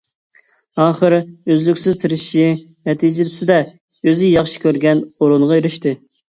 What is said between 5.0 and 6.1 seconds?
ئورۇنغا ئېرىشتى.